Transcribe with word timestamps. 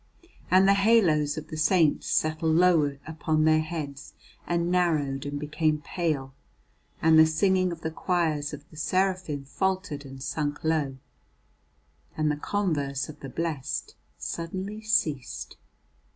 And 0.49 0.67
the 0.67 0.73
halos 0.73 1.37
of 1.37 1.49
the 1.49 1.57
saints 1.57 2.07
settled 2.07 2.55
lower 2.55 2.97
upon 3.05 3.43
their 3.45 3.59
heads 3.61 4.15
and 4.47 4.71
narrowed 4.71 5.27
and 5.27 5.39
became 5.39 5.79
pale, 5.85 6.33
and 7.03 7.19
the 7.19 7.27
singing 7.27 7.71
of 7.71 7.81
the 7.81 7.91
choirs 7.91 8.51
of 8.51 8.67
the 8.71 8.77
seraphim 8.77 9.45
faltered 9.45 10.03
and 10.03 10.23
sunk 10.23 10.63
low, 10.63 10.97
and 12.17 12.31
the 12.31 12.35
converse 12.35 13.09
of 13.09 13.19
the 13.19 13.29
blessed 13.29 13.93
suddenly 14.17 14.81
ceased. 14.81 15.55